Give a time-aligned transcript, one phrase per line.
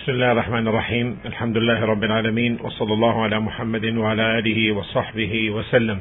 [0.00, 5.50] بسم الله الرحمن الرحيم الحمد لله رب العالمين وصلى الله على محمد وعلى آله وصحبه
[5.50, 5.98] وسلم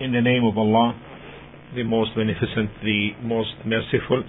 [0.00, 0.94] In the name of Allah,
[1.74, 4.22] the most beneficent, the most merciful,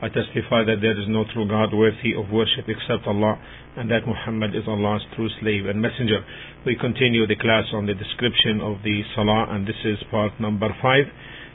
[0.00, 3.36] I testify that there is no true God worthy of worship except Allah
[3.76, 6.20] and that Muhammad is Allah's true slave and messenger.
[6.64, 10.68] We continue the class on the description of the Salah and this is part number
[10.80, 11.06] five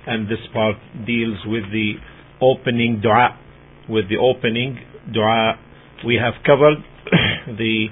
[0.05, 0.75] and this part
[1.07, 1.93] deals with the
[2.41, 3.39] opening dua.
[3.87, 4.79] With the opening
[5.12, 5.58] dua,
[6.04, 6.78] we have covered
[7.58, 7.86] the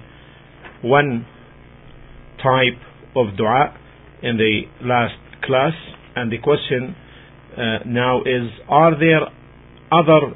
[0.83, 1.27] one
[2.43, 2.81] type
[3.17, 3.77] of dua
[4.23, 5.73] in the last class
[6.17, 6.95] and the question
[7.57, 9.23] uh, now is are there
[9.91, 10.35] other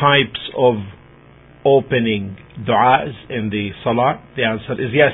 [0.00, 0.74] types of
[1.64, 2.36] opening
[2.66, 4.22] du'as in the salah?
[4.36, 5.12] The answer is yes.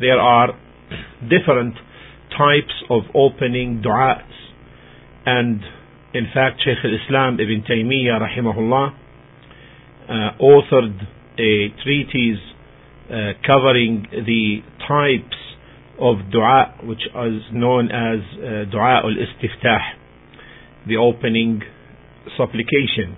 [0.00, 0.48] There are
[1.22, 1.74] different
[2.30, 4.22] types of opening du'as.
[5.26, 5.60] And
[6.14, 8.94] in fact, Shaykh al-Islam Ibn Taymiyyah rahimahullah
[10.08, 10.96] uh, authored
[11.38, 12.40] a treatise
[13.10, 15.36] uh, covering the types
[16.00, 19.80] of dua which is known as uh, dua al-istiftah,
[20.86, 21.60] the opening
[22.36, 23.16] supplication.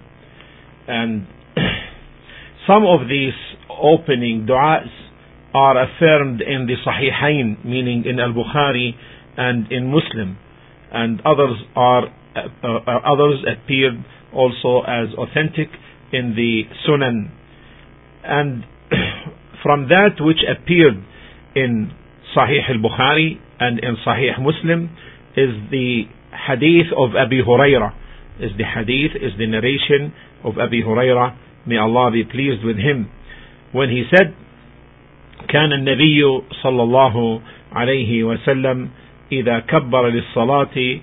[0.89, 1.27] And
[2.67, 3.35] some of these
[3.69, 4.89] opening du'as
[5.55, 8.93] are affirmed in the Sahihain, meaning in Al-Bukhari
[9.37, 10.39] and in Muslim.
[10.93, 12.05] And others are,
[12.36, 15.70] uh, uh, others appeared also as authentic
[16.12, 17.32] in the Sunan.
[18.24, 18.64] And
[19.64, 21.04] from that which appeared
[21.56, 21.92] in
[22.36, 24.90] Sahih al-Bukhari and in Sahih Muslim
[25.38, 28.06] is the hadith of Abi Hurairah
[28.40, 33.10] is the hadith, is the narration of Abi Hurairah, may Allah be pleased with him,
[33.72, 34.36] when he said,
[35.48, 36.22] كان النبي
[36.64, 37.42] صلى الله
[37.72, 38.90] عليه وسلم
[39.32, 41.00] إذا كبر للصلاة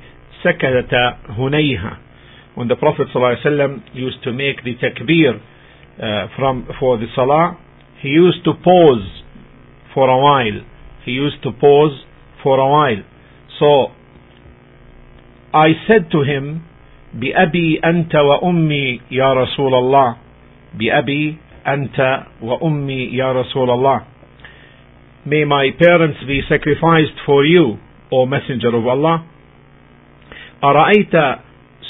[0.47, 0.95] سكتت
[1.29, 1.99] هنيها
[2.55, 5.41] when the Prophet ﷺ used to make the takbir
[5.99, 7.57] uh, from for the salah,
[8.03, 9.23] he used to pause
[9.95, 10.61] for a while.
[11.05, 12.05] He used to pause
[12.43, 13.03] for a while.
[13.59, 13.87] So
[15.55, 16.63] I said to him,
[17.15, 20.17] بأبي أنت وأمي يا رسول الله
[20.75, 24.01] بأبي أنت وأمي يا رسول الله
[25.25, 27.77] May my parents be sacrificed for you,
[28.11, 29.25] O Messenger of Allah.
[30.64, 31.40] أرأيت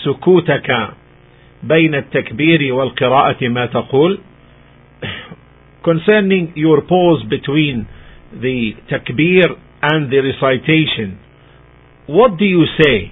[0.04, 0.90] سكوتك
[1.64, 4.20] بين التكبير والقراءة ما تقول
[5.84, 7.88] Concerning your pause between
[8.34, 9.46] the takbir
[9.82, 11.18] and the recitation,
[12.08, 13.12] what do you say?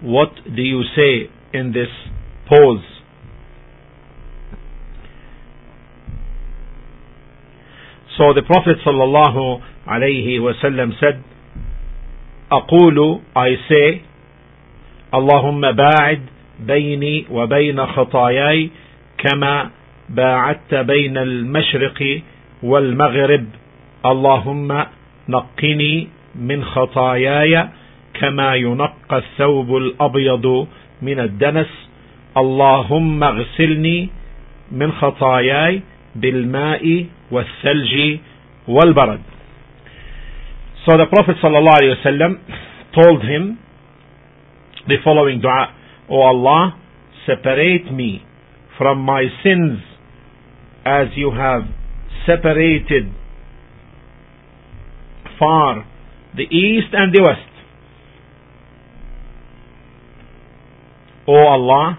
[0.00, 1.88] What do you say in this
[2.48, 2.84] pause.
[8.18, 11.22] So the Prophet sallallahu alayhi wasallam said,
[12.52, 14.04] أقول I say
[15.14, 16.20] اللهم باعد
[16.60, 18.70] بيني وبين خطاياي
[19.18, 19.70] كما
[20.08, 22.20] باعدت بين المشرق
[22.62, 23.46] والمغرب.
[24.06, 24.86] اللهم
[25.28, 27.68] نقني من خطاياي
[28.20, 30.68] كما ينقى الثوب الأبيض
[31.02, 31.70] من الدنس.
[32.36, 34.08] اللهم اغسلني
[34.72, 35.82] من خطاياي
[36.16, 38.18] بالماء والثلج
[38.68, 39.20] والبرد.
[40.86, 42.38] So the Prophet ﷺ
[42.92, 43.58] told him
[44.86, 45.74] the following dua,
[46.10, 46.78] O Allah,
[47.26, 48.22] separate me
[48.76, 49.78] from my sins
[50.84, 51.62] as you have
[52.26, 53.04] separated
[55.38, 55.86] far
[56.36, 57.50] the east and the west.
[61.26, 61.98] O Allah,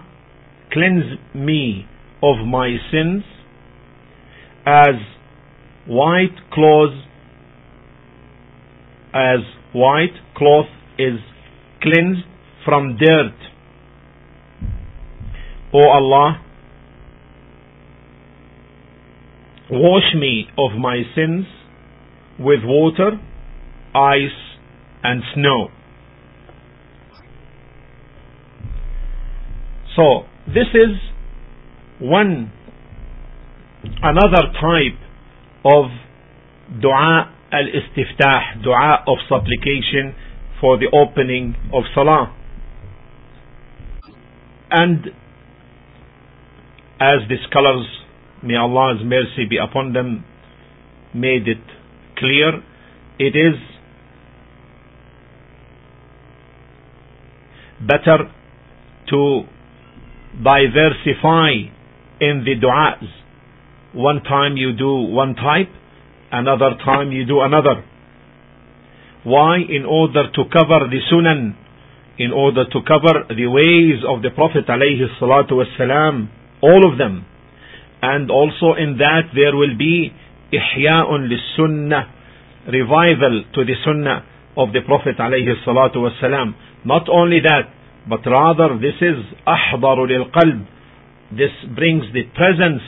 [0.72, 1.86] cleanse me
[2.22, 3.24] of my sins
[4.64, 4.94] as
[5.86, 6.94] white cloth
[9.12, 9.40] as
[9.72, 10.66] white cloth
[10.98, 11.18] is
[11.82, 12.24] cleansed
[12.66, 13.36] from dirt.
[15.72, 16.42] O Allah,
[19.70, 21.46] wash me of my sins
[22.38, 23.12] with water,
[23.94, 24.38] ice,
[25.02, 25.68] and snow.
[29.96, 30.96] So this is
[32.00, 32.52] one
[34.02, 35.00] another type
[35.64, 35.84] of
[36.82, 40.14] dua al-istiftah, dua of supplication
[40.60, 42.35] for the opening of salah.
[44.70, 45.06] And
[47.00, 47.86] as the scholars,
[48.42, 50.24] may Allah's mercy be upon them,
[51.14, 51.62] made it
[52.16, 52.62] clear,
[53.18, 53.54] it is
[57.80, 58.30] better
[59.10, 59.42] to
[60.42, 61.50] diversify
[62.20, 63.08] in the du'as.
[63.94, 65.70] One time you do one type,
[66.32, 67.84] another time you do another.
[69.24, 69.58] Why?
[69.58, 71.56] In order to cover the sunan,
[72.18, 76.28] in order to cover the ways of the Prophet wasalam,
[76.62, 77.26] all of them.
[78.02, 80.12] And also in that there will be
[80.52, 82.12] ihya'un lis-sunnah,
[82.72, 84.24] revival to the sunnah
[84.56, 86.54] of the Prophet wasalam.
[86.84, 87.68] Not only that,
[88.08, 89.16] but rather this is
[89.46, 90.66] lil qalb.
[91.32, 92.82] This brings the presence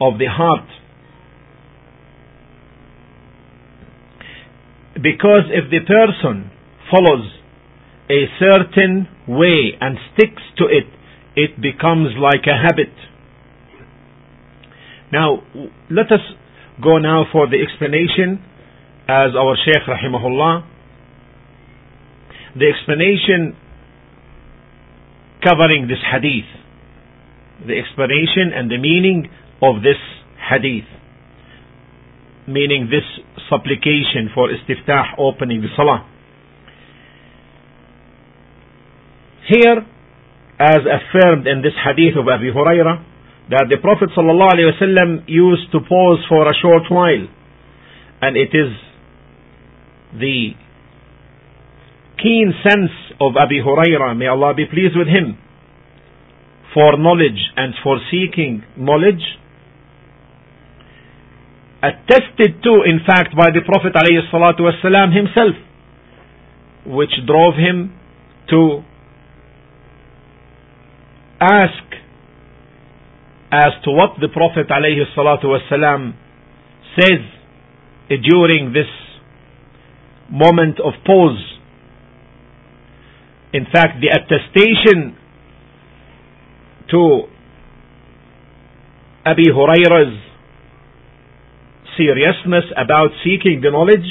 [0.00, 0.68] of the heart.
[4.94, 6.50] Because if the person
[6.90, 7.35] follows
[8.10, 10.86] a certain way and sticks to it,
[11.34, 12.94] it becomes like a habit.
[15.12, 15.42] Now,
[15.90, 16.20] let us
[16.82, 18.42] go now for the explanation
[19.08, 20.66] as our Shaykh rahimahullah.
[22.58, 23.56] The explanation
[25.44, 26.48] covering this hadith.
[27.66, 29.28] The explanation and the meaning
[29.62, 30.00] of this
[30.50, 30.88] hadith.
[32.48, 33.04] Meaning this
[33.50, 36.06] supplication for istiftah, opening the salah.
[39.48, 39.78] Here,
[40.58, 43.04] as affirmed in this hadith of Abu Hurairah,
[43.50, 47.28] that the Prophet ﷺ used to pause for a short while.
[48.22, 48.74] And it is
[50.18, 50.50] the
[52.18, 52.90] keen sense
[53.20, 55.38] of Abu Hurairah, may Allah be pleased with him,
[56.74, 59.22] for knowledge and for seeking knowledge,
[61.82, 65.54] attested to, in fact, by the Prophet ﷺ himself,
[66.86, 67.94] which drove him
[68.50, 68.82] to
[71.40, 71.84] ask
[73.52, 76.14] as to what the Prophet ﷺ
[76.98, 78.86] says during this
[80.30, 81.42] moment of pause.
[83.52, 85.16] In fact, the attestation
[86.90, 87.22] to
[89.24, 90.18] Abi Huraira's
[91.96, 94.06] seriousness about seeking the knowledge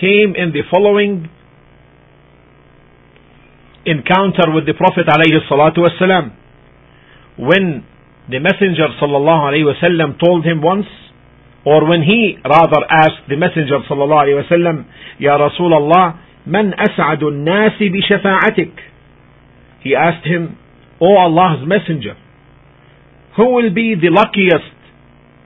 [0.00, 1.28] came in the following
[3.86, 6.43] encounter with the Prophet alayhi salatu ﷺ
[7.37, 7.83] when
[8.29, 10.87] the Messenger sallallahu alaihi wasallam told him once,
[11.65, 14.85] or when he rather asked the Messenger sallallahu alaihi wasallam,
[15.19, 18.73] Ya Rasulullah, man as'adu nasi bi shafa'atik?
[19.81, 20.57] He asked him,
[21.01, 22.15] O Allah's Messenger,
[23.37, 24.75] who will be the luckiest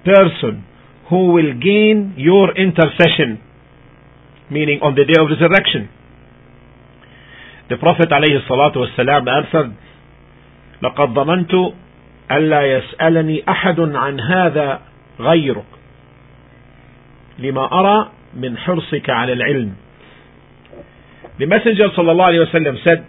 [0.04, 0.66] person
[1.10, 3.40] who will gain your intercession?
[4.50, 5.90] Meaning on the day of resurrection.
[7.70, 9.78] The Prophet عليه الصلاة والسلام answered,
[10.83, 11.55] لقد ظننت
[12.33, 14.81] ألا يسألني أحد عن هذا
[15.21, 15.65] غيرك
[17.39, 19.73] لما أرى من حرصك على العلم
[21.39, 23.05] The Messenger صلى الله عليه وسلم said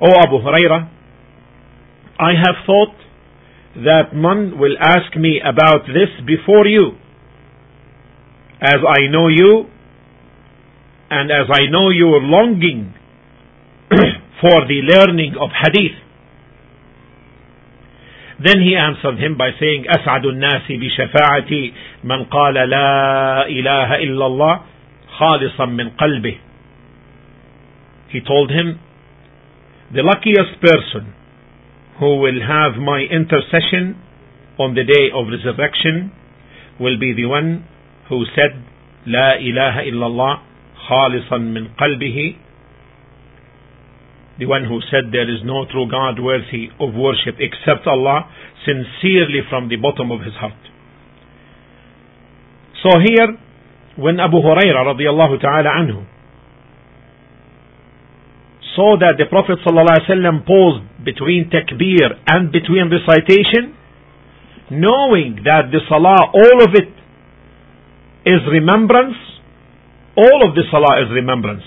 [0.00, 0.88] O Abu Huraira
[2.18, 2.94] I have thought
[3.76, 6.92] that none will ask me about this before you
[8.60, 9.66] as I know you
[11.10, 12.94] and as I know your longing
[14.40, 15.96] for the learning of hadith
[18.39, 21.73] Then he answered him by saying, أسعد الناس بشفاعتي
[22.03, 24.61] من قال لا إله إلا الله
[25.17, 26.37] خالصا من قلبه.
[28.09, 28.79] He told him,
[29.93, 31.13] the luckiest person
[31.99, 33.95] who will have my intercession
[34.57, 36.11] on the day of resurrection
[36.79, 37.63] will be the one
[38.09, 38.57] who said,
[39.05, 40.39] لا إله إلا الله
[40.89, 42.35] خالصا من قلبه
[44.38, 48.28] the one who said there is no true God worthy of worship except Allah,
[48.68, 50.60] sincerely from the bottom of his heart.
[52.84, 53.32] So here,
[53.96, 56.04] when Abu Huraira radiallahu ta'ala anhu
[58.76, 63.72] saw that the Prophet paused between takbir and between recitation,
[64.70, 66.92] knowing that the salah, all of it
[68.28, 69.16] is remembrance,
[70.14, 71.64] all of the salah is remembrance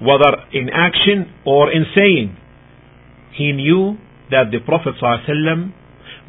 [0.00, 2.36] whether in action or in saying.
[3.36, 3.96] He knew
[4.30, 5.72] that the Prophet ﷺ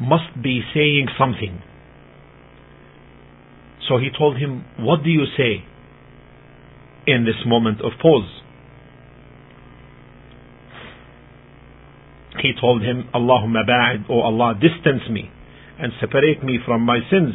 [0.00, 1.62] must be saying something.
[3.88, 5.64] So he told him, What do you say
[7.06, 8.28] in this moment of pause?
[12.42, 15.30] He told him, Allahumma ba'id, O Allah, distance me
[15.78, 17.34] and separate me from my sins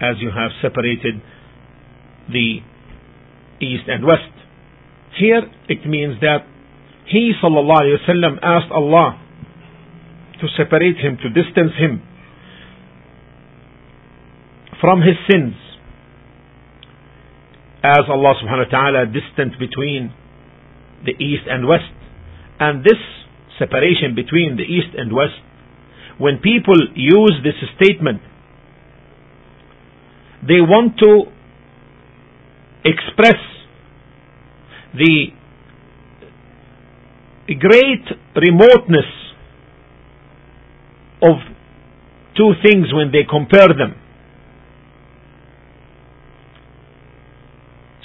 [0.00, 1.22] as you have separated
[2.28, 2.58] the
[3.60, 4.31] east and west.
[5.18, 6.46] Here it means that
[7.06, 9.20] he wasallam asked Allah
[10.40, 12.02] to separate him, to distance him
[14.80, 15.54] from his sins.
[17.84, 20.12] As Allah subhanahu wa ta'ala distanced between
[21.04, 21.90] the east and west.
[22.58, 22.98] And this
[23.58, 25.34] separation between the east and west,
[26.18, 28.22] when people use this statement,
[30.46, 31.30] they want to
[32.84, 33.38] express
[34.94, 35.32] the
[37.58, 38.04] great
[38.36, 39.06] remoteness
[41.22, 41.36] of
[42.36, 43.94] two things when they compare them.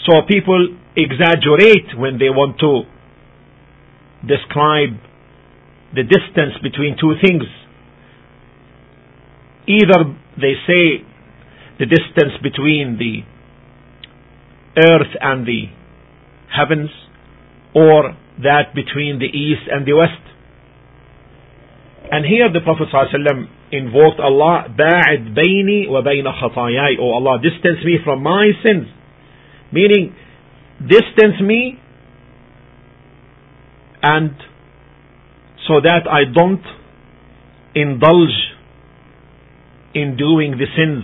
[0.06, 2.84] So people exaggerate when they want to
[4.26, 4.98] describe
[5.94, 7.44] the distance between two things.
[9.68, 11.04] Either they say
[11.80, 13.22] the distance between the
[14.82, 15.66] earth and the
[16.50, 16.90] heavens
[17.74, 20.24] or that between the east and the west.
[22.12, 27.40] And here the Prophet ﷺ invoked Allah, Ba'id bayni wa bayna khatayai, O oh Allah,
[27.42, 28.88] distance me from my sins.
[29.74, 30.16] Meaning,
[30.80, 31.80] distance me
[34.02, 34.32] and
[35.68, 36.64] so that I don't
[37.76, 38.38] indulge
[39.94, 41.04] in doing the sins.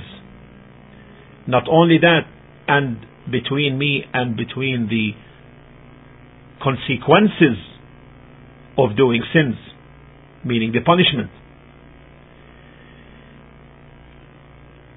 [1.48, 2.22] Not only that,
[2.68, 5.12] and between me and between the
[6.64, 7.58] consequences
[8.78, 9.56] of doing sins,
[10.46, 11.30] meaning the punishment.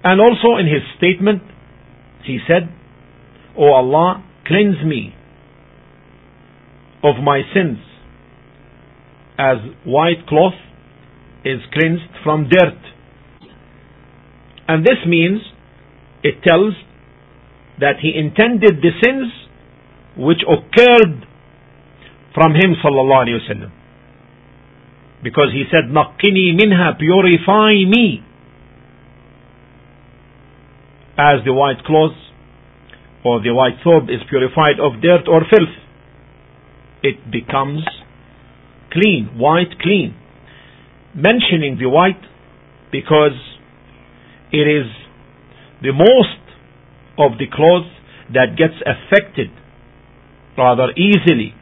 [0.04, 1.42] And also in his statement,
[2.24, 2.72] he said,
[3.58, 5.14] O Allah, cleanse me
[7.02, 7.78] of my sins
[9.38, 10.54] as white cloth
[11.44, 12.78] is cleansed from dirt.
[14.68, 15.40] And this means
[16.22, 16.74] it tells
[17.80, 19.32] that he intended the sins
[20.16, 21.25] which occurred
[22.36, 23.72] from him sallallahu alayhi wasallam.
[25.24, 28.20] Because he said, Naqqini minha, purify me.
[31.16, 32.12] As the white cloth
[33.24, 35.76] or the white thobe is purified of dirt or filth,
[37.02, 37.88] it becomes
[38.92, 40.14] clean, white clean.
[41.14, 42.20] Mentioning the white
[42.92, 43.40] because
[44.52, 44.92] it is
[45.80, 46.44] the most
[47.16, 47.90] of the clothes
[48.34, 49.48] that gets affected
[50.58, 51.55] rather easily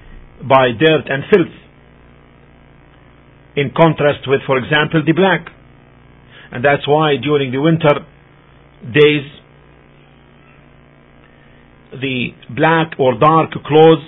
[0.49, 1.55] by dirt and filth.
[3.57, 5.47] In contrast with, for example, the black.
[6.51, 8.05] And that's why during the winter
[8.83, 9.27] days,
[11.93, 14.05] the black or dark clothes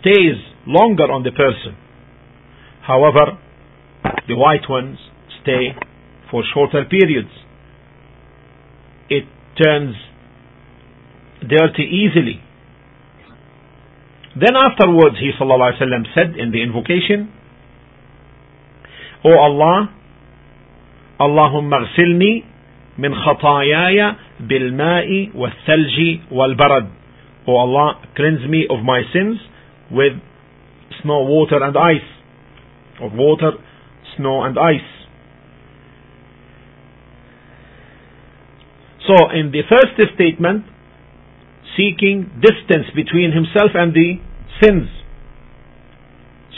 [0.00, 1.76] stays longer on the person.
[2.86, 3.38] However,
[4.28, 4.98] the white ones
[5.42, 5.72] stay
[6.30, 7.32] for shorter periods.
[9.08, 9.24] It
[9.62, 9.96] turns
[11.40, 12.43] dirty easily.
[14.35, 17.31] Then afterwards he وسلم, said in the invocation,
[19.25, 19.89] O Allah,
[21.19, 22.43] Allahumma اغسلني
[22.99, 26.87] من خطاياي بالماء والثلج والبرد.
[27.47, 29.37] O Allah, cleanse me of my sins
[29.91, 30.13] with
[31.01, 32.09] snow, water and ice.
[33.01, 33.51] Of water,
[34.15, 34.99] snow and ice.
[39.07, 40.65] So in the first statement,
[41.76, 44.18] seeking distance between himself and the
[44.62, 44.88] sins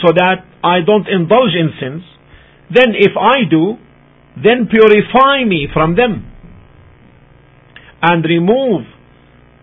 [0.04, 2.02] so that I don't indulge in sins,
[2.72, 3.76] then if I do,
[4.36, 6.30] then purify me from them
[8.02, 8.82] and remove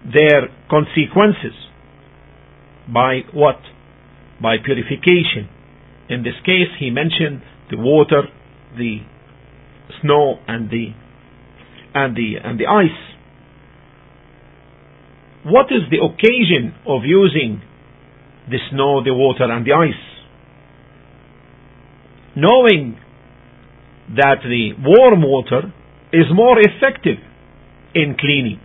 [0.03, 1.53] their consequences
[2.91, 3.59] by what?
[4.41, 5.47] By purification.
[6.09, 7.41] In this case, he mentioned
[7.71, 8.23] the water,
[8.77, 8.99] the
[10.01, 10.87] snow, and the
[11.93, 13.12] and the and the ice.
[15.45, 17.61] What is the occasion of using
[18.49, 20.03] the snow, the water, and the ice?
[22.35, 22.97] Knowing
[24.15, 25.73] that the warm water
[26.11, 27.19] is more effective
[27.93, 28.59] in cleaning.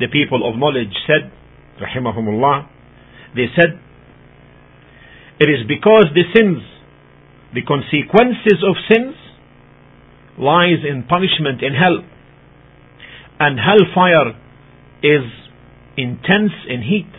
[0.00, 1.30] The people of knowledge said,
[1.80, 2.68] rahimahumullah,
[3.34, 3.78] they said,
[5.40, 6.58] it is because the sins,
[7.54, 9.14] the consequences of sins,
[10.38, 12.02] lies in punishment in hell.
[13.38, 14.34] And hellfire
[15.02, 15.24] is
[15.96, 17.10] intense in heat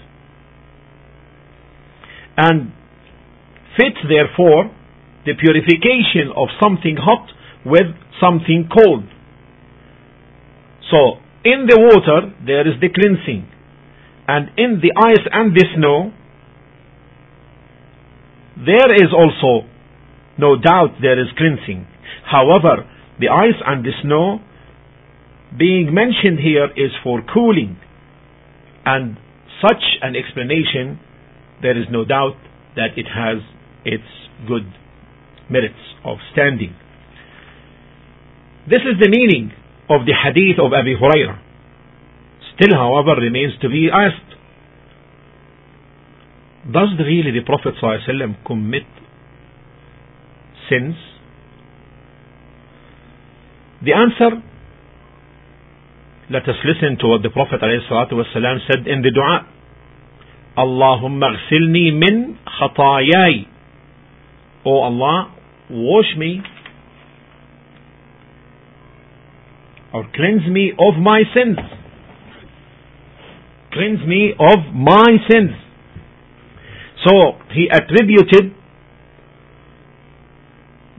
[2.37, 2.71] and
[3.75, 4.71] fits therefore
[5.25, 7.27] the purification of something hot
[7.65, 9.03] with something cold.
[10.91, 13.47] So, in the water there is the cleansing,
[14.27, 16.11] and in the ice and the snow
[18.57, 19.67] there is also
[20.37, 21.87] no doubt there is cleansing.
[22.23, 22.87] However,
[23.19, 24.39] the ice and the snow
[25.57, 27.77] being mentioned here is for cooling.
[28.85, 29.17] And
[29.61, 30.99] such an explanation,
[31.61, 32.37] there is no doubt
[32.75, 33.41] that it has
[33.85, 34.07] its
[34.47, 34.65] good
[35.49, 36.75] merits of standing.
[38.69, 39.51] This is the meaning
[39.89, 41.39] of the hadith of Abi Hurairah.
[42.55, 44.29] Still, however, remains to be asked.
[46.71, 48.83] Does really the Prophet ﷺ commit
[50.69, 50.93] sins?
[53.81, 54.43] The answer
[56.31, 59.47] let us listen to what the Prophet said in the dua.
[60.57, 63.47] Allahumma ghsilni min khatayai.
[64.65, 65.33] O Allah,
[65.71, 66.41] wash me
[69.91, 71.57] or cleanse me of my sins.
[73.73, 75.51] Cleanse me of my sins.
[77.07, 78.53] So he attributed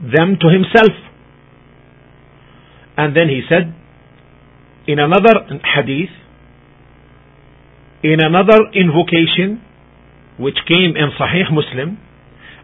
[0.01, 0.91] them to himself.
[2.97, 3.73] And then he said,
[4.86, 5.34] in another
[5.74, 6.10] hadith,
[8.02, 9.60] in another invocation,
[10.38, 11.96] which came in Sahih Muslim,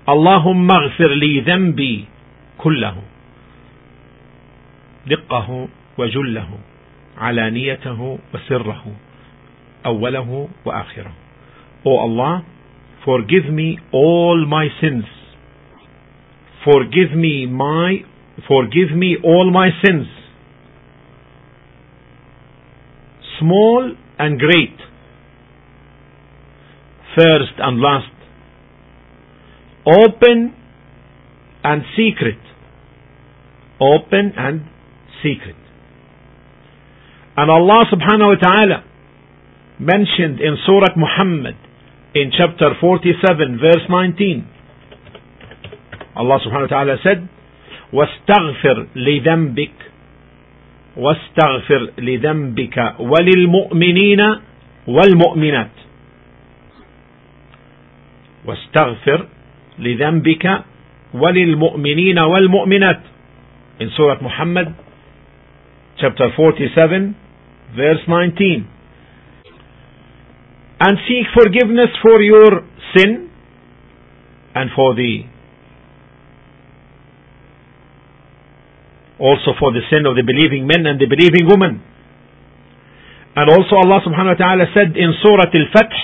[0.08, 2.04] اللهم اغفر لي ذنبي
[2.58, 2.96] كله
[5.06, 6.48] دقه وجله
[7.18, 8.84] علانيته وسره
[9.86, 11.12] أوله وآخره
[11.84, 12.44] O Allah,
[13.04, 15.04] forgive me all my sins.
[16.64, 18.04] Forgive me my
[18.46, 20.06] forgive me all my sins.
[23.38, 24.76] Small and great.
[27.16, 28.12] First and last.
[29.86, 30.54] Open
[31.64, 32.38] and secret.
[33.80, 34.62] Open and
[35.22, 35.56] secret.
[37.36, 38.84] And Allah subhanahu wa ta'ala
[39.80, 41.56] mentioned in Surah Muhammad
[42.14, 44.46] in chapter 47 verse 19
[46.14, 47.28] Allah subhanahu wa ta'ala said
[47.92, 49.76] واستغفر لذنبك
[50.97, 54.21] واستغفر لذنبك وللمؤمنين
[54.87, 55.71] والمؤمنات
[58.45, 59.27] واستغفر
[59.79, 60.45] لذنبك
[61.13, 62.99] وللمؤمنين والمؤمنات
[63.79, 64.73] in Surah Muhammad
[66.01, 67.13] chapter 47
[67.77, 68.65] verse 19
[70.79, 73.29] and seek forgiveness for your sin
[74.55, 75.21] and for the
[79.18, 81.82] also for the sin of the believing men and the believing women.
[83.34, 85.96] And also Allah subhanahu wa ta'ala said in Surah Al-Fath,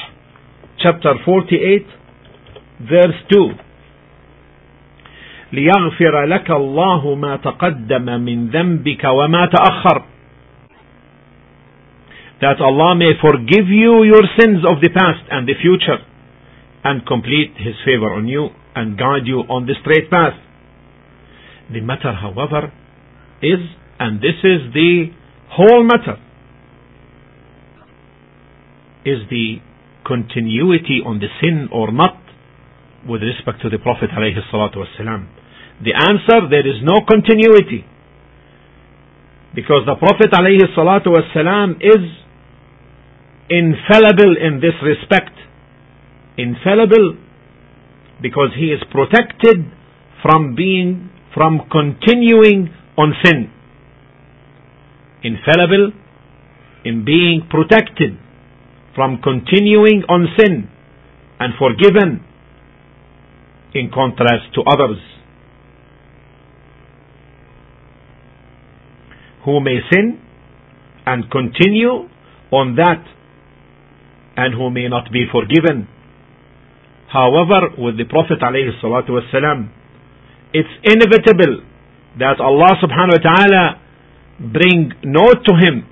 [0.81, 1.87] chapter 48,
[2.89, 3.69] verse 2,
[5.53, 10.05] ليغفر لك الله ما تقدم من ذنبك وما تأخر
[12.41, 15.99] that Allah may forgive you your sins of the past and the future
[16.85, 20.39] and complete His favor on you and guide you on the straight path.
[21.73, 22.71] The matter, however,
[23.44, 23.60] is,
[24.00, 25.12] and this is the
[25.50, 26.18] whole matter,
[29.06, 29.60] is the
[30.08, 32.20] continuity on the sin or not
[33.08, 35.28] with respect to the Prophet wasalam.
[35.84, 37.86] The answer, there is no continuity.
[39.54, 42.04] Because the Prophet wasalam is
[43.50, 45.36] infallible in this respect.
[46.38, 47.18] Infallible
[48.22, 49.68] because he is protected
[50.24, 53.50] from being, from continuing on sin.
[55.24, 55.92] Infallible
[56.86, 58.18] in being protected
[58.96, 60.70] from continuing on sin
[61.40, 62.24] and forgiven
[63.74, 65.00] in contrast to others
[69.46, 70.20] who may sin
[71.06, 72.08] and continue
[72.52, 73.04] on that
[74.38, 75.88] and who may not be forgiven.
[77.12, 79.70] However, with the Prophet ﷺ,
[80.54, 81.66] it's inevitable
[82.19, 83.65] that Allah subhanahu wa ta'ala
[84.41, 85.87] bring note to him,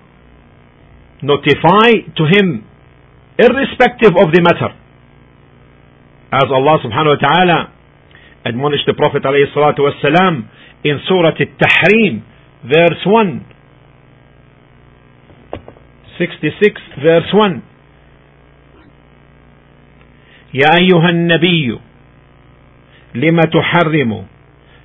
[1.22, 2.64] notify to him,
[3.38, 4.74] irrespective of the matter.
[6.32, 7.72] As Allah subhanahu wa ta'ala
[8.44, 10.48] admonished the Prophet ﷺ
[10.84, 12.22] in Surah Al-Tahrim,
[12.64, 13.46] verse 1,
[16.18, 17.62] 66, verse 1.
[20.54, 21.78] يا أيها النبي
[23.14, 24.26] لم تحرم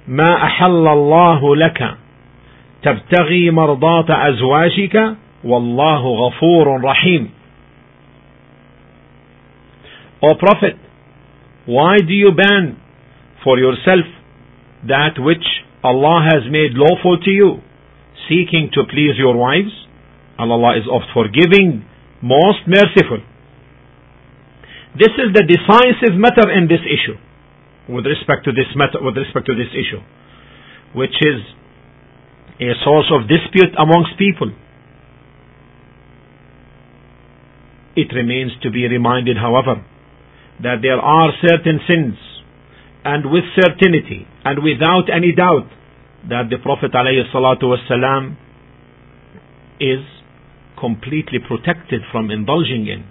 [0.08, 1.96] ما أحل الله لك
[2.82, 7.30] تبتغي مرضاة أزواجك والله غفور رحيم
[10.22, 10.76] O Prophet,
[11.66, 12.76] why do you ban
[13.44, 14.06] for yourself
[14.88, 15.44] that which
[15.84, 17.60] Allah has made lawful to you,
[18.28, 19.72] seeking to please your wives?
[20.38, 21.84] Allah is oft forgiving,
[22.22, 23.20] most merciful.
[24.98, 27.18] This is the decisive matter in this issue,
[27.88, 30.02] with respect to this matter, with respect to this issue,
[30.94, 31.40] which is
[32.60, 34.50] a source of dispute amongst people.
[37.96, 39.84] It remains to be reminded, however,
[40.62, 42.16] that there are certain sins,
[43.04, 45.70] and with certainty and without any doubt,
[46.28, 48.36] that the Prophet ﷺ
[49.78, 50.04] is
[50.78, 53.06] completely protected from indulging in.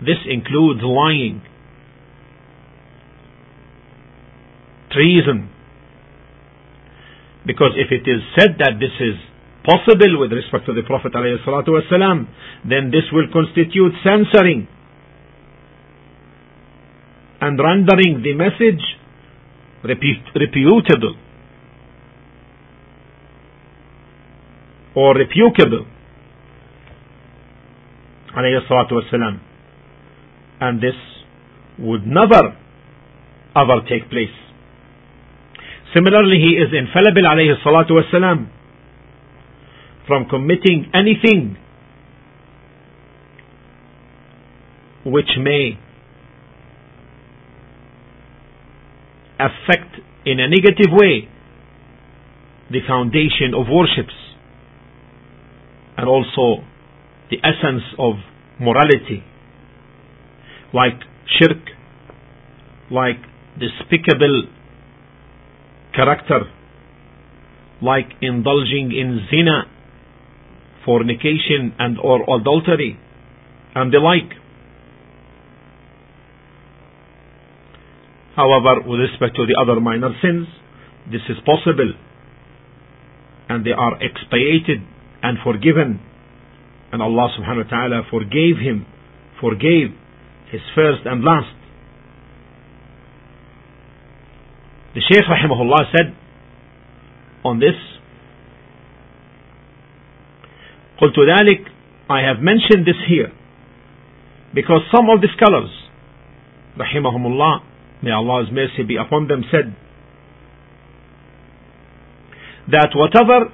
[0.00, 1.42] This includes lying,
[4.94, 5.50] treason.
[7.46, 9.16] Because if it is said that this is
[9.64, 12.26] possible with respect to the Prophet ﷺ,
[12.68, 14.68] then this will constitute censoring
[17.40, 18.80] and rendering the message
[19.84, 21.14] reputable
[24.94, 25.86] or reputable.
[30.60, 30.94] And this
[31.78, 32.56] would never
[33.56, 34.43] ever take place.
[35.94, 38.48] Similarly, he is infallible alayhi salatu wasalam
[40.08, 41.56] from committing anything
[45.06, 45.78] which may
[49.38, 49.94] affect
[50.26, 51.28] in a negative way
[52.70, 54.14] the foundation of worships
[55.96, 56.64] and also
[57.30, 58.14] the essence of
[58.58, 59.22] morality.
[60.72, 60.98] Like
[61.38, 61.62] shirk
[62.90, 63.20] like
[63.60, 64.48] despicable
[65.94, 66.40] character
[67.82, 69.64] like indulging in zina
[70.84, 72.98] fornication and or adultery
[73.74, 74.30] and the like
[78.36, 80.48] However, with respect to the other minor sins,
[81.06, 81.94] this is possible
[83.48, 84.82] and they are expiated
[85.22, 86.00] and forgiven.
[86.92, 88.86] And Allah subhanahu wa ta'ala forgave him,
[89.40, 89.94] forgave
[90.50, 91.54] his first and last.
[94.95, 96.15] The Shaykh rahimahullah said
[97.45, 97.75] on this,
[101.01, 101.65] قلت ذلك
[102.09, 103.31] I have mentioned this here
[104.53, 105.69] because some of the scholars
[106.77, 107.61] rahimahumullah
[108.01, 109.75] may Allah's mercy be upon them, said
[112.71, 113.51] that whatever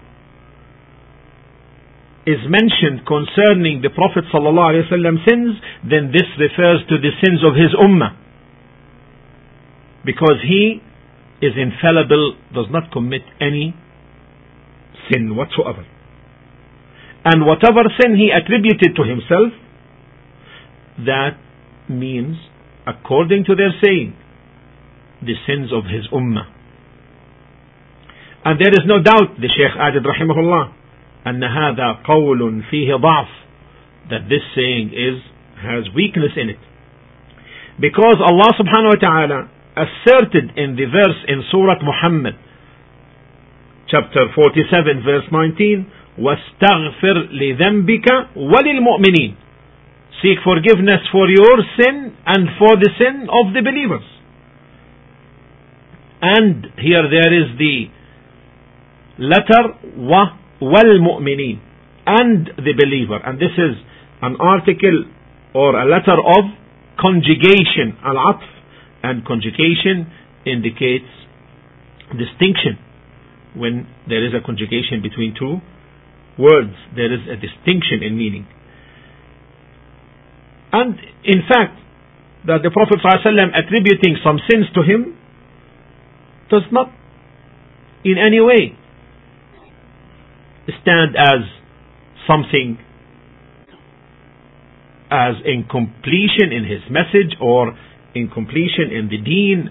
[2.25, 7.69] is mentioned concerning the Prophet ﷺ sins, then this refers to the sins of his
[7.77, 8.17] ummah.
[10.03, 10.81] Because he
[11.41, 13.75] is infallible, does not commit any
[15.11, 15.85] sin whatsoever.
[17.25, 19.51] And whatever sin he attributed to himself,
[21.05, 21.37] that
[21.89, 22.37] means,
[22.87, 24.15] according to their saying,
[25.21, 26.47] the sins of his ummah.
[28.45, 30.73] And there is no doubt, the Shaykh added rahimahullah,
[31.27, 33.27] أن هذا قول فيه ضعف
[34.09, 35.21] that this saying is
[35.57, 36.59] has weakness in it
[37.79, 42.35] because Allah subhanahu wa ta'ala asserted in the verse in Surah Muhammad
[43.87, 45.85] chapter 47 verse 19
[46.17, 49.35] واستغفر لذنبك وللمؤمنين
[50.21, 54.07] seek forgiveness for your sin and for the sin of the believers
[56.21, 57.75] and here there is the
[59.19, 59.63] letter
[59.97, 60.23] wa
[60.61, 61.59] wal mu'minin
[62.07, 63.75] and the believer and this is
[64.21, 65.03] an article
[65.53, 66.43] or a letter of
[66.97, 68.43] conjugation al-atf
[69.02, 70.10] and conjugation
[70.46, 71.08] indicates
[72.10, 72.78] distinction.
[73.56, 75.58] When there is a conjugation between two
[76.38, 78.46] words there is a distinction in meaning.
[80.72, 81.76] And in fact
[82.46, 85.18] that the Prophet ﷺ attributing some sins to him
[86.50, 86.88] does not
[88.04, 88.76] in any way
[90.80, 91.44] stand as
[92.26, 92.78] something
[95.10, 97.76] as incompletion in his message or
[98.15, 99.69] incompletion in the deen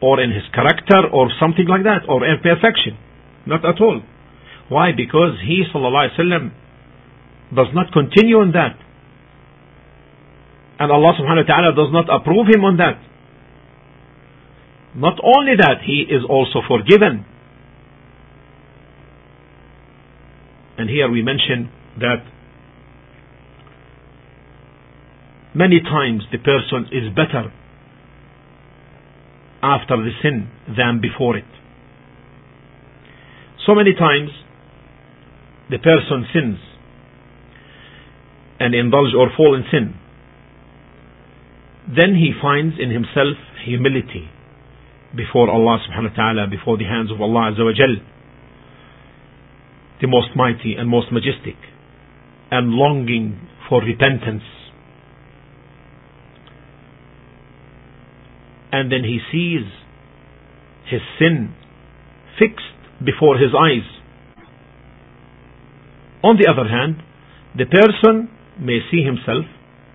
[0.00, 2.96] or in his character or something like that or imperfection.
[3.46, 4.02] Not at all.
[4.68, 4.92] Why?
[4.96, 6.52] Because he وسلم,
[7.54, 8.76] does not continue on that.
[10.78, 12.98] And Allah subhanahu wa ta'ala does not approve him on that.
[14.96, 17.26] Not only that, he is also forgiven.
[20.78, 22.24] And here we mention that
[25.54, 27.52] many times the person is better
[29.61, 31.47] after the sin than before it.
[33.65, 34.29] So many times
[35.69, 36.57] the person sins
[38.59, 39.95] and indulge or fall in sin.
[41.87, 44.29] Then he finds in himself humility
[45.15, 47.95] before Allah subhanahu wa ta'ala, before the hands of Allah azza wa jal,
[50.01, 51.57] the most mighty and most majestic,
[52.51, 54.43] and longing for repentance.
[58.71, 59.65] And then he sees
[60.89, 61.53] his sin
[62.37, 63.87] fixed before his eyes.
[66.23, 67.01] On the other hand,
[67.55, 68.29] the person
[68.59, 69.45] may see himself,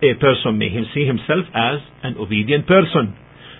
[0.02, 3.16] a person may see himself as an obedient person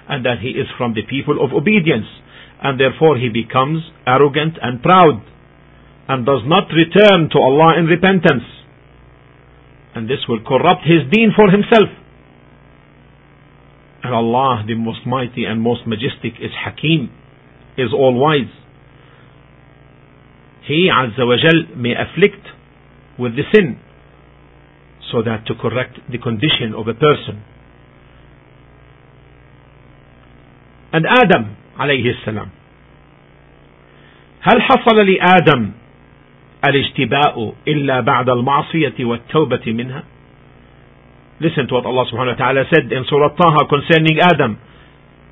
[0.09, 2.09] and that he is from the people of obedience
[2.63, 5.25] and therefore he becomes arrogant and proud
[6.09, 8.45] and does not return to Allah in repentance
[9.95, 11.89] and this will corrupt his deen for himself
[14.04, 17.10] Allah the most mighty and most majestic is Hakim
[17.78, 18.52] is all wise
[20.64, 22.46] he Azza wa Jal may afflict
[23.18, 23.80] with the sin
[25.12, 27.44] so that to correct the condition of a person
[30.94, 32.50] and Adam عليه السلام
[34.42, 35.72] هل حصل لآدم
[36.68, 40.04] الاجتباء إلا بعد المعصية والتوبة منها
[41.40, 44.60] Listen to what Allah subhanahu wa ta'ala said in Surah Taha concerning Adam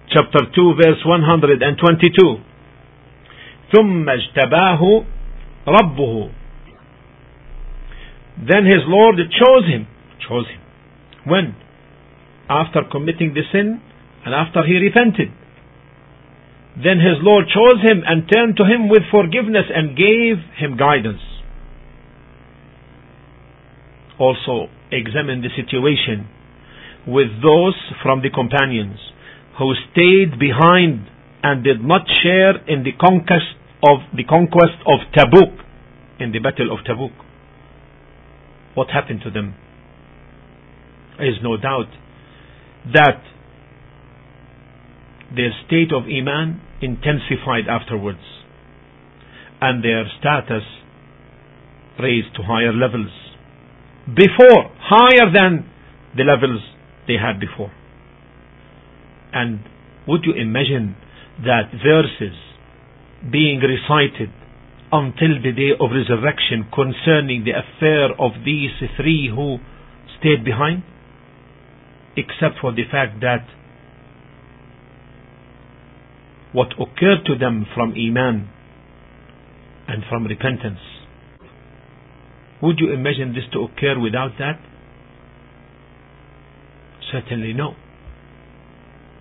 [0.10, 2.40] chapter 2 verse 122
[3.76, 5.04] ثم اجتباه
[5.68, 6.30] ربه
[8.38, 9.88] Then his Lord chose him
[10.28, 10.62] chose him
[11.26, 11.56] when
[12.50, 13.82] after committing the sin
[14.24, 15.32] and after he repented
[16.78, 21.22] then his Lord chose him and turned to him with forgiveness and gave him guidance.
[24.20, 26.29] Also, examine the situation
[27.07, 28.99] with those from the companions
[29.59, 31.09] who stayed behind
[31.43, 35.59] and did not share in the conquest of the conquest of Tabuk
[36.21, 37.13] in the battle of Tabuk.
[38.75, 39.55] What happened to them?
[41.19, 41.91] There is no doubt
[42.95, 43.21] that
[45.35, 48.23] their state of Iman intensified afterwards
[49.61, 50.63] and their status
[52.01, 53.11] raised to higher levels
[54.07, 55.65] before, higher than
[56.17, 56.61] the levels
[57.09, 57.73] they had before.
[59.33, 59.61] And
[60.07, 60.97] would you imagine
[61.41, 62.37] that verses
[63.31, 64.29] being recited
[64.93, 69.57] until the day of resurrection concerning the affair of these three who
[70.21, 70.83] stayed behind?
[72.15, 73.49] Except for the fact that
[76.53, 78.51] what occurred to them from Iman
[79.89, 80.85] and from repentance.
[82.63, 84.61] Would you imagine this to occur without that?
[87.12, 87.76] Certainly no.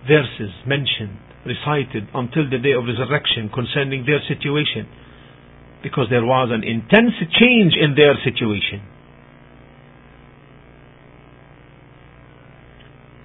[0.07, 4.87] Verses mentioned, recited until the day of resurrection concerning their situation
[5.83, 8.83] because there was an intense change in their situation.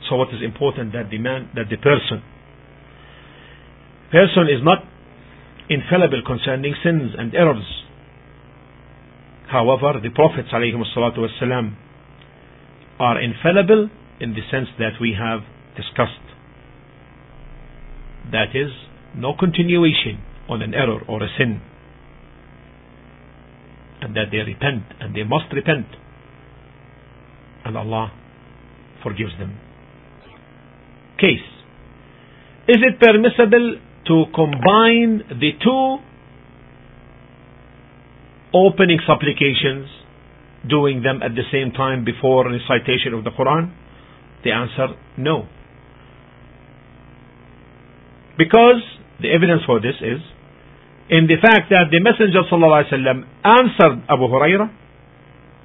[0.08, 2.22] So what is important that the man, that the person
[4.12, 4.84] person is not
[5.70, 7.64] infallible concerning sins and errors.
[9.50, 11.74] However, the Prophets والسلام,
[13.00, 13.88] are infallible
[14.19, 15.41] in the sense that we have
[15.75, 16.25] discussed.
[18.31, 18.71] That is,
[19.15, 21.61] no continuation on an error or a sin.
[24.01, 25.87] And that they repent, and they must repent.
[27.65, 28.11] And Allah
[29.03, 29.57] forgives them.
[31.19, 31.45] Case.
[32.67, 35.97] Is it permissible to combine the two
[38.53, 39.89] opening supplications,
[40.69, 43.71] doing them at the same time before recitation of the Quran?
[44.46, 45.46] The answer, no.
[48.38, 48.82] Because
[49.20, 50.20] the evidence for this is
[51.10, 54.70] in the fact that the Messenger ﷺ answered Abu Huraira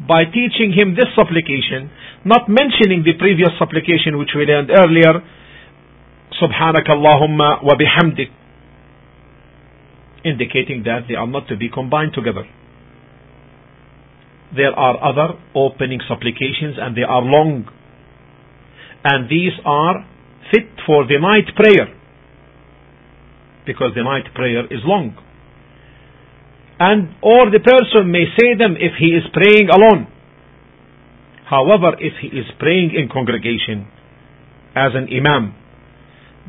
[0.08, 1.90] by teaching him this supplication,
[2.26, 5.24] not mentioning the previous supplication which we learned earlier,
[6.38, 8.30] سبحانك اللهم وبحمدك
[10.24, 12.44] indicating that they are not to be combined together.
[14.56, 17.70] There are other opening supplications and they are long.
[19.05, 20.07] and these are
[20.51, 21.89] fit for the night prayer.
[23.67, 25.17] Because the night prayer is long.
[26.79, 30.09] And or the person may say them if he is praying alone.
[31.49, 33.87] However, if he is praying in congregation
[34.75, 35.55] as an imam,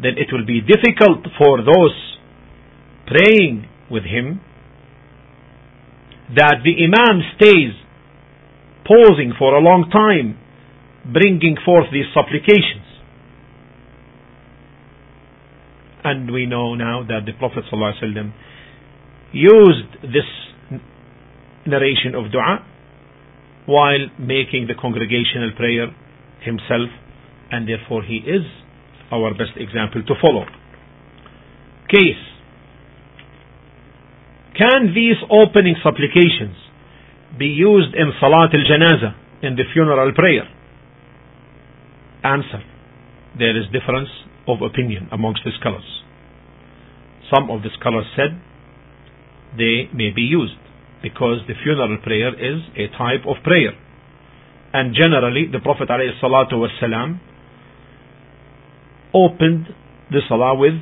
[0.02, 1.94] then it will be difficult for those
[3.06, 4.42] praying with him
[6.36, 7.76] that the Imam stays
[8.88, 10.40] pausing for a long time
[11.12, 12.86] bringing forth these supplications.
[16.04, 18.34] And we know now that the Prophet ﷺ
[19.32, 20.28] used this
[21.66, 22.66] narration of dua
[23.66, 25.88] while making the congregational prayer
[26.44, 26.92] himself
[27.52, 28.44] and therefore he is
[29.12, 30.46] our best example to follow.
[31.90, 32.24] Case.
[34.58, 36.58] Can these opening supplications
[37.38, 40.44] be used in Salat al-Janaza, in the funeral prayer?
[42.24, 42.64] Answer.
[43.38, 44.10] There is difference
[44.48, 46.04] of opinion amongst the scholars.
[47.34, 48.40] Some of the scholars said
[49.58, 50.58] they may be used
[51.02, 53.72] because the funeral prayer is a type of prayer.
[54.74, 57.20] And generally, the Prophet ﷺ
[59.14, 59.68] opened
[60.10, 60.74] the salah with,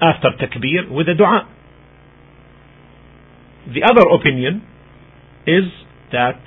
[0.00, 1.48] after takbir, with a dua.
[3.66, 4.62] The other opinion
[5.46, 5.64] is
[6.12, 6.40] that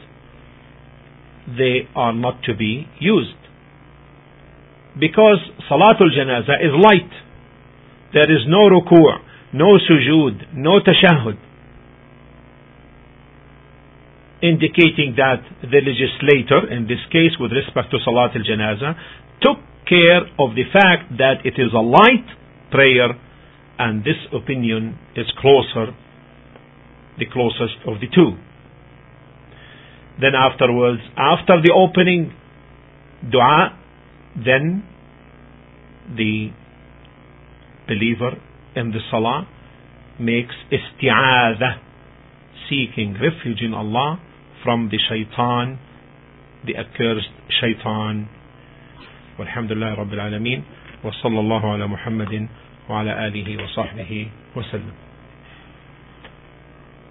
[1.48, 3.38] they are not to be used.
[5.00, 7.12] Because Salatul Janaza is light.
[8.14, 11.38] There is no ruku', no sujood, no tashahud.
[14.42, 18.96] Indicating that the legislator, in this case with respect to Salatul Janaza,
[19.42, 19.58] took
[19.88, 22.26] care of the fact that it is a light
[22.72, 23.10] prayer
[23.80, 25.94] and this opinion is closer
[27.18, 28.38] the closest of the two.
[30.22, 32.34] Then afterwards, after the opening
[33.30, 33.78] dua,
[34.37, 34.85] then
[36.17, 36.51] the
[37.87, 38.33] believer
[38.75, 39.47] in the salah
[40.19, 41.79] makes isti'adha,
[42.69, 44.21] seeking refuge in Allah
[44.63, 45.79] from the shaitan,
[46.65, 48.29] the accursed shaitan.
[49.39, 50.63] والحمد لله رب العالمين
[51.05, 52.49] وصلى الله على محمد
[52.89, 55.06] وعلى آله وصحبه وسلم